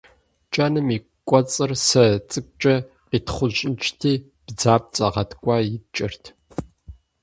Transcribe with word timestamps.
КӀэным 0.53 0.87
и 0.97 0.99
кӀуэцӀыр 1.27 1.71
сэ 1.87 2.03
цӀыкӀукӀэ 2.29 2.75
къиттхъунщӀыкӀти, 3.09 4.13
бдзапцӀэ 4.45 5.07
гъэткӀуа 5.13 5.57
иткӀэрт. 5.75 6.23